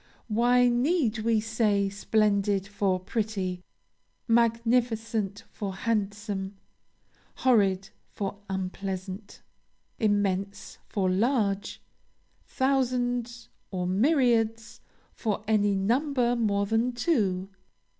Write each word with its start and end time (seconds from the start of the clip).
Why 0.29 0.67
need 0.67 1.19
we 1.19 1.39
say 1.39 1.87
splendid 1.89 2.65
for 2.65 2.99
pretty, 2.99 3.61
magnificent 4.27 5.43
for 5.51 5.75
handsome, 5.75 6.57
horrid 7.35 7.89
for 8.09 8.39
unpleasant, 8.49 9.43
immense 9.99 10.79
for 10.87 11.07
large, 11.07 11.83
thousands, 12.47 13.49
or 13.69 13.85
myriads, 13.85 14.81
for 15.13 15.43
any 15.47 15.75
number 15.75 16.35
more 16.35 16.65
than 16.65 16.93
two? 16.93 17.49